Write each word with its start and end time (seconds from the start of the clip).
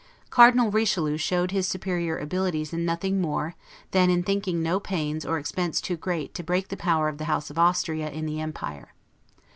Cardinal 0.31 0.71
Richelieu 0.71 1.15
showed 1.17 1.51
his 1.51 1.67
superior 1.67 2.17
abilities 2.17 2.73
in 2.73 2.83
nothing 2.85 3.21
more, 3.21 3.53
than 3.91 4.09
in 4.09 4.23
thinking 4.23 4.59
no 4.63 4.79
pains 4.79 5.27
or 5.27 5.37
expense 5.37 5.79
too 5.79 5.95
great 5.95 6.33
to 6.33 6.41
break 6.43 6.69
the 6.69 6.75
power 6.75 7.07
of 7.07 7.19
the 7.19 7.25
House 7.25 7.51
of 7.51 7.59
Austria 7.59 8.09
in 8.09 8.25
the 8.25 8.41
empire. 8.41 8.95